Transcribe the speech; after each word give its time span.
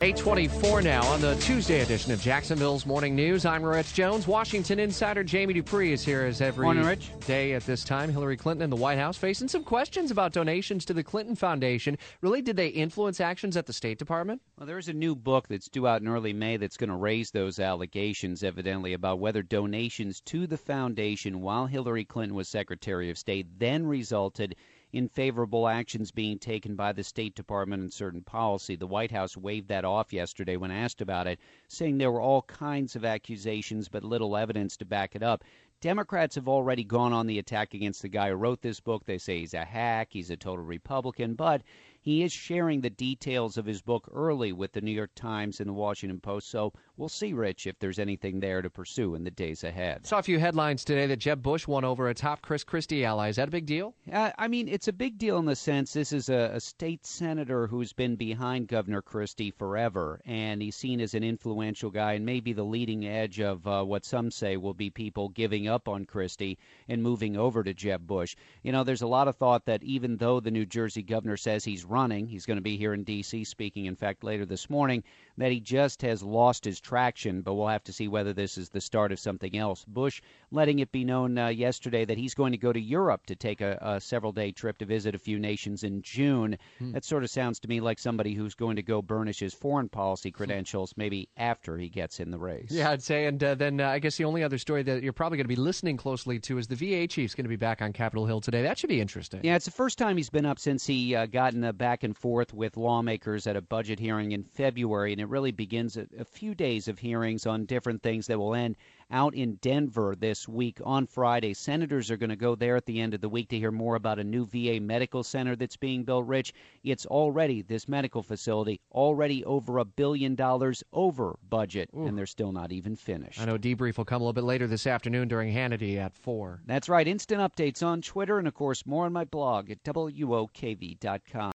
824 0.00 0.82
now 0.82 1.04
on 1.06 1.20
the 1.20 1.34
Tuesday 1.40 1.80
edition 1.80 2.12
of 2.12 2.20
Jacksonville's 2.20 2.86
Morning 2.86 3.16
News. 3.16 3.44
I'm 3.44 3.64
Rich 3.64 3.94
Jones. 3.94 4.28
Washington 4.28 4.78
insider 4.78 5.24
Jamie 5.24 5.54
Dupree 5.54 5.92
is 5.92 6.04
here 6.04 6.22
as 6.22 6.40
every 6.40 6.62
Morning, 6.62 6.84
Rich. 6.84 7.10
day 7.26 7.52
at 7.54 7.66
this 7.66 7.82
time. 7.82 8.08
Hillary 8.08 8.36
Clinton 8.36 8.62
and 8.62 8.72
the 8.72 8.76
White 8.76 8.98
House 8.98 9.16
facing 9.16 9.48
some 9.48 9.64
questions 9.64 10.12
about 10.12 10.32
donations 10.32 10.84
to 10.84 10.94
the 10.94 11.02
Clinton 11.02 11.34
Foundation. 11.34 11.98
Really, 12.20 12.40
did 12.42 12.54
they 12.54 12.68
influence 12.68 13.20
actions 13.20 13.56
at 13.56 13.66
the 13.66 13.72
State 13.72 13.98
Department? 13.98 14.40
Well, 14.56 14.68
there's 14.68 14.86
a 14.86 14.92
new 14.92 15.16
book 15.16 15.48
that's 15.48 15.68
due 15.68 15.88
out 15.88 16.00
in 16.00 16.06
early 16.06 16.32
May 16.32 16.58
that's 16.58 16.76
going 16.76 16.90
to 16.90 16.96
raise 16.96 17.32
those 17.32 17.58
allegations, 17.58 18.44
evidently, 18.44 18.92
about 18.92 19.18
whether 19.18 19.42
donations 19.42 20.20
to 20.26 20.46
the 20.46 20.56
foundation 20.58 21.40
while 21.40 21.66
Hillary 21.66 22.04
Clinton 22.04 22.36
was 22.36 22.48
Secretary 22.48 23.10
of 23.10 23.18
State 23.18 23.48
then 23.58 23.84
resulted 23.84 24.54
in 24.92 25.08
favorable 25.08 25.68
actions 25.68 26.10
being 26.10 26.38
taken 26.38 26.74
by 26.74 26.92
the 26.92 27.04
State 27.04 27.34
Department 27.34 27.82
and 27.82 27.92
certain 27.92 28.22
policy. 28.22 28.74
The 28.74 28.86
White 28.86 29.10
House 29.10 29.36
waved 29.36 29.68
that 29.68 29.84
off 29.84 30.12
yesterday 30.12 30.56
when 30.56 30.70
asked 30.70 31.00
about 31.00 31.26
it, 31.26 31.38
saying 31.68 31.98
there 31.98 32.12
were 32.12 32.20
all 32.20 32.42
kinds 32.42 32.96
of 32.96 33.04
accusations 33.04 33.88
but 33.88 34.04
little 34.04 34.36
evidence 34.36 34.76
to 34.78 34.84
back 34.84 35.14
it 35.14 35.22
up. 35.22 35.44
Democrats 35.80 36.34
have 36.34 36.48
already 36.48 36.82
gone 36.82 37.12
on 37.12 37.26
the 37.26 37.38
attack 37.38 37.72
against 37.72 38.02
the 38.02 38.08
guy 38.08 38.30
who 38.30 38.34
wrote 38.34 38.60
this 38.60 38.80
book. 38.80 39.04
They 39.04 39.18
say 39.18 39.38
he's 39.38 39.54
a 39.54 39.64
hack, 39.64 40.08
he's 40.10 40.30
a 40.30 40.36
total 40.36 40.64
Republican, 40.64 41.34
but 41.34 41.62
he 42.00 42.22
is 42.22 42.32
sharing 42.32 42.80
the 42.80 42.90
details 42.90 43.56
of 43.56 43.66
his 43.66 43.80
book 43.82 44.08
early 44.12 44.52
with 44.52 44.72
the 44.72 44.80
New 44.80 44.90
York 44.90 45.14
Times 45.14 45.60
and 45.60 45.68
the 45.68 45.74
Washington 45.74 46.18
Post. 46.18 46.48
So 46.48 46.72
we'll 46.98 47.08
see, 47.08 47.32
Rich, 47.32 47.66
if 47.66 47.78
there's 47.78 47.98
anything 47.98 48.40
there 48.40 48.60
to 48.60 48.68
pursue 48.68 49.14
in 49.14 49.24
the 49.24 49.30
days 49.30 49.64
ahead. 49.64 50.06
Saw 50.06 50.18
a 50.18 50.22
few 50.22 50.38
headlines 50.38 50.84
today 50.84 51.06
that 51.06 51.18
Jeb 51.18 51.42
Bush 51.42 51.66
won 51.66 51.84
over 51.84 52.08
a 52.08 52.14
top 52.14 52.42
Chris 52.42 52.64
Christie 52.64 53.04
ally. 53.04 53.28
Is 53.28 53.36
that 53.36 53.48
a 53.48 53.52
big 53.52 53.66
deal? 53.66 53.94
Uh, 54.12 54.32
I 54.38 54.48
mean, 54.48 54.68
it's 54.68 54.88
a 54.88 54.92
big 54.92 55.16
deal 55.16 55.38
in 55.38 55.44
the 55.44 55.56
sense 55.56 55.92
this 55.92 56.12
is 56.12 56.28
a, 56.28 56.50
a 56.54 56.60
state 56.60 57.06
senator 57.06 57.66
who's 57.66 57.92
been 57.92 58.16
behind 58.16 58.68
Governor 58.68 59.00
Christie 59.00 59.52
forever, 59.52 60.20
and 60.26 60.60
he's 60.60 60.76
seen 60.76 61.00
as 61.00 61.14
an 61.14 61.22
influential 61.22 61.90
guy 61.90 62.14
and 62.14 62.26
maybe 62.26 62.52
the 62.52 62.64
leading 62.64 63.06
edge 63.06 63.40
of 63.40 63.66
uh, 63.66 63.84
what 63.84 64.04
some 64.04 64.30
say 64.30 64.56
will 64.56 64.74
be 64.74 64.90
people 64.90 65.28
giving 65.28 65.68
up 65.68 65.88
on 65.88 66.04
Christie 66.04 66.58
and 66.88 67.02
moving 67.02 67.36
over 67.36 67.62
to 67.62 67.72
Jeb 67.72 68.06
Bush. 68.06 68.34
You 68.62 68.72
know, 68.72 68.82
there's 68.82 69.02
a 69.02 69.06
lot 69.06 69.28
of 69.28 69.36
thought 69.36 69.64
that 69.66 69.82
even 69.84 70.16
though 70.16 70.40
the 70.40 70.50
New 70.50 70.66
Jersey 70.66 71.02
governor 71.02 71.36
says 71.36 71.64
he's 71.64 71.84
running, 71.84 72.26
he's 72.26 72.46
going 72.46 72.56
to 72.56 72.62
be 72.62 72.76
here 72.76 72.94
in 72.94 73.04
D.C. 73.04 73.44
speaking, 73.44 73.86
in 73.86 73.96
fact, 73.96 74.24
later 74.24 74.44
this 74.44 74.68
morning, 74.68 75.04
that 75.36 75.52
he 75.52 75.60
just 75.60 76.02
has 76.02 76.22
lost 76.22 76.64
his 76.64 76.80
traction, 76.88 77.42
but 77.42 77.52
we'll 77.52 77.68
have 77.68 77.84
to 77.84 77.92
see 77.92 78.08
whether 78.08 78.32
this 78.32 78.56
is 78.56 78.70
the 78.70 78.80
start 78.80 79.12
of 79.12 79.20
something 79.20 79.58
else. 79.58 79.84
Bush 79.84 80.22
letting 80.50 80.78
it 80.78 80.90
be 80.90 81.04
known 81.04 81.36
uh, 81.36 81.48
yesterday 81.48 82.06
that 82.06 82.16
he's 82.16 82.32
going 82.32 82.52
to 82.52 82.56
go 82.56 82.72
to 82.72 82.80
Europe 82.80 83.26
to 83.26 83.36
take 83.36 83.60
a, 83.60 83.78
a 83.82 84.00
several 84.00 84.32
day 84.32 84.52
trip 84.52 84.78
to 84.78 84.86
visit 84.86 85.14
a 85.14 85.18
few 85.18 85.38
nations 85.38 85.84
in 85.84 86.00
June. 86.00 86.56
Hmm. 86.78 86.92
That 86.92 87.04
sort 87.04 87.24
of 87.24 87.30
sounds 87.30 87.60
to 87.60 87.68
me 87.68 87.80
like 87.80 87.98
somebody 87.98 88.32
who's 88.32 88.54
going 88.54 88.76
to 88.76 88.82
go 88.82 89.02
burnish 89.02 89.40
his 89.40 89.52
foreign 89.52 89.90
policy 89.90 90.30
credentials 90.30 90.94
maybe 90.96 91.28
after 91.36 91.76
he 91.76 91.90
gets 91.90 92.20
in 92.20 92.30
the 92.30 92.38
race. 92.38 92.70
Yeah, 92.70 92.90
I'd 92.90 93.02
say. 93.02 93.26
And 93.26 93.44
uh, 93.44 93.54
then 93.54 93.80
uh, 93.80 93.90
I 93.90 93.98
guess 93.98 94.16
the 94.16 94.24
only 94.24 94.42
other 94.42 94.56
story 94.56 94.82
that 94.84 95.02
you're 95.02 95.12
probably 95.12 95.36
going 95.36 95.44
to 95.44 95.48
be 95.48 95.56
listening 95.56 95.98
closely 95.98 96.38
to 96.38 96.56
is 96.56 96.68
the 96.68 96.74
VA 96.74 97.06
chief's 97.06 97.34
going 97.34 97.44
to 97.44 97.50
be 97.50 97.56
back 97.56 97.82
on 97.82 97.92
Capitol 97.92 98.24
Hill 98.24 98.40
today. 98.40 98.62
That 98.62 98.78
should 98.78 98.88
be 98.88 99.02
interesting. 99.02 99.40
Yeah, 99.42 99.56
it's 99.56 99.66
the 99.66 99.70
first 99.70 99.98
time 99.98 100.16
he's 100.16 100.30
been 100.30 100.46
up 100.46 100.58
since 100.58 100.86
he 100.86 101.14
uh, 101.14 101.26
got 101.26 101.52
in 101.52 101.64
a 101.64 101.74
back 101.74 102.02
and 102.02 102.16
forth 102.16 102.54
with 102.54 102.78
lawmakers 102.78 103.46
at 103.46 103.56
a 103.56 103.60
budget 103.60 103.98
hearing 103.98 104.32
in 104.32 104.44
February, 104.44 105.12
and 105.12 105.20
it 105.20 105.28
really 105.28 105.52
begins 105.52 105.98
a, 105.98 106.06
a 106.18 106.24
few 106.24 106.54
days 106.78 106.86
of 106.86 107.00
hearings 107.00 107.44
on 107.44 107.64
different 107.64 108.00
things 108.04 108.28
that 108.28 108.38
will 108.38 108.54
end 108.54 108.76
out 109.10 109.34
in 109.34 109.56
Denver 109.56 110.14
this 110.16 110.46
week 110.46 110.78
on 110.84 111.08
Friday. 111.08 111.52
Senators 111.52 112.08
are 112.08 112.16
going 112.16 112.30
to 112.30 112.36
go 112.36 112.54
there 112.54 112.76
at 112.76 112.86
the 112.86 113.00
end 113.00 113.14
of 113.14 113.20
the 113.20 113.28
week 113.28 113.48
to 113.48 113.58
hear 113.58 113.72
more 113.72 113.96
about 113.96 114.20
a 114.20 114.22
new 114.22 114.46
VA 114.46 114.78
medical 114.80 115.24
center 115.24 115.56
that's 115.56 115.76
being 115.76 116.04
built. 116.04 116.24
Rich, 116.26 116.52
it's 116.84 117.04
already, 117.06 117.62
this 117.62 117.88
medical 117.88 118.22
facility, 118.22 118.80
already 118.92 119.44
over 119.44 119.78
a 119.78 119.84
billion 119.84 120.36
dollars 120.36 120.84
over 120.92 121.36
budget, 121.48 121.90
Ooh. 121.96 122.06
and 122.06 122.16
they're 122.16 122.26
still 122.26 122.52
not 122.52 122.70
even 122.70 122.94
finished. 122.94 123.40
I 123.40 123.44
know 123.46 123.58
debrief 123.58 123.98
will 123.98 124.04
come 124.04 124.22
a 124.22 124.24
little 124.24 124.32
bit 124.32 124.44
later 124.44 124.68
this 124.68 124.86
afternoon 124.86 125.26
during 125.26 125.52
Hannity 125.52 125.96
at 125.96 126.14
4. 126.14 126.62
That's 126.64 126.88
right. 126.88 127.08
Instant 127.08 127.40
updates 127.40 127.84
on 127.84 128.02
Twitter 128.02 128.38
and, 128.38 128.46
of 128.46 128.54
course, 128.54 128.86
more 128.86 129.06
on 129.06 129.12
my 129.12 129.24
blog 129.24 129.68
at 129.68 129.82
WOKV.com. 129.82 131.50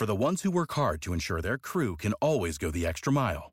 For 0.00 0.06
the 0.06 0.16
ones 0.16 0.40
who 0.40 0.50
work 0.50 0.72
hard 0.72 1.02
to 1.02 1.12
ensure 1.12 1.42
their 1.42 1.58
crew 1.58 1.94
can 1.94 2.14
always 2.14 2.56
go 2.56 2.70
the 2.70 2.86
extra 2.86 3.12
mile, 3.12 3.52